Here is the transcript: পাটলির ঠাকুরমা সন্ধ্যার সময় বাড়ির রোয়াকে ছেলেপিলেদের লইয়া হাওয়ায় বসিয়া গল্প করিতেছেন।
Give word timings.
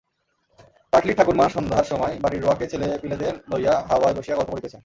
পাটলির 0.93 1.17
ঠাকুরমা 1.17 1.45
সন্ধ্যার 1.49 1.83
সময় 1.83 2.13
বাড়ির 2.19 2.41
রোয়াকে 2.41 2.65
ছেলেপিলেদের 2.67 3.33
লইয়া 3.51 3.75
হাওয়ায় 3.89 4.15
বসিয়া 4.17 4.37
গল্প 4.37 4.51
করিতেছেন। 4.51 4.79